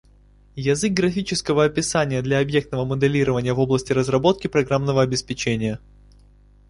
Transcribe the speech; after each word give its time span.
Язык 0.55 0.93
графического 0.93 1.63
описания 1.65 2.23
для 2.23 2.39
объектного 2.39 2.85
моделирования 2.85 3.53
в 3.53 3.59
области 3.59 3.93
разработки 3.93 4.47
программного 4.47 5.03
обеспечения 5.03 5.77